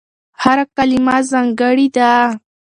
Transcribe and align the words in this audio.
هره 0.43 0.63
کلمه 0.75 1.17
ځانګړې 1.31 1.87
ده. 1.95 2.11